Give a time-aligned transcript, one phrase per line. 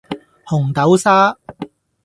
[0.49, 1.37] 紅豆沙